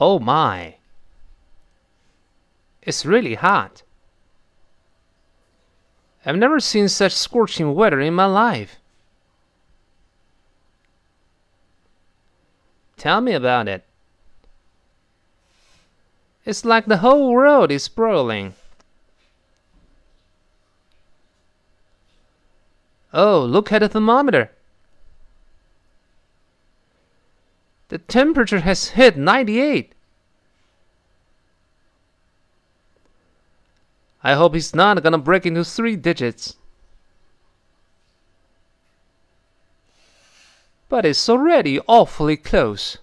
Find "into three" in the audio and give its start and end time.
35.44-35.96